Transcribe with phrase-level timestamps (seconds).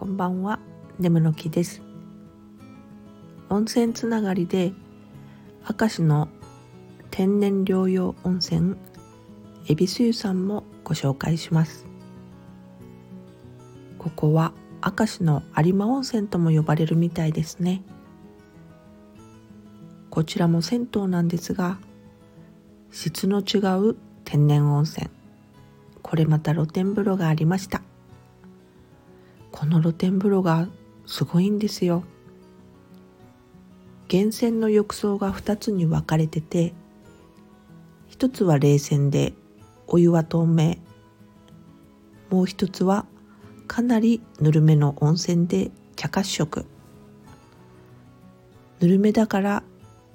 [0.00, 0.58] こんばんは、
[0.98, 1.82] 眠の木です。
[3.50, 4.72] 温泉つながりで、
[5.78, 6.30] 明石の
[7.10, 8.76] 天然療養温泉、
[9.68, 11.84] 恵比寿湯さんもご紹介します。
[13.98, 17.82] ここは明石の有馬温泉とも呼ばれるみたいですね。
[20.08, 21.78] こちらも銭湯なんですが、
[22.90, 23.58] 質の違
[23.90, 25.10] う天然温泉。
[26.00, 27.82] これまた露天風呂がありました。
[29.60, 30.68] この露天風呂が
[31.04, 32.02] すごいんですよ。
[34.10, 36.72] 源泉の浴槽が2つに分かれてて
[38.08, 39.34] 1つは冷泉で
[39.86, 40.76] お湯は透明
[42.30, 43.04] もう一つは
[43.68, 46.64] かなりぬるめの温泉で茶褐色
[48.80, 49.62] ぬるめだから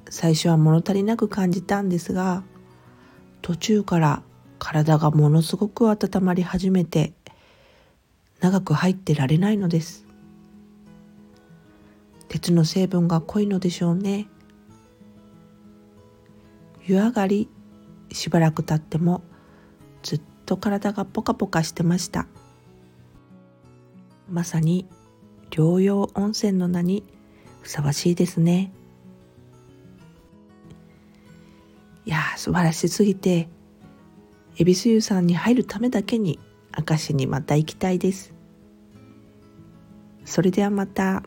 [0.10, 2.42] 最初は物足りなく感じたんですが
[3.44, 4.24] 途中から
[4.58, 7.14] 体がものすごく温まり始めて
[8.40, 10.06] 長く入ってられないのです。
[12.28, 14.28] 鉄の成分が濃いのでしょうね。
[16.86, 17.50] 湯上がり
[18.12, 19.24] しばらく経っても
[20.04, 22.28] ずっと体がポカポカしてました。
[24.30, 24.86] まさに
[25.50, 27.04] 療養温泉の名に
[27.62, 28.72] ふさわしいですね。
[32.06, 33.50] いや素晴らしすぎて
[34.58, 36.40] 恵比寿湯さんに入るためだけに
[36.78, 38.34] 明石にまた行きたいです
[40.26, 41.24] それではまた。